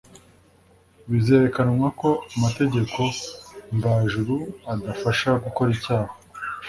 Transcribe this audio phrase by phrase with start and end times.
[1.11, 2.99] Bizerekanwa ko amategeko
[3.75, 4.35] mvajuru
[4.73, 6.13] adafasha gukora icyaha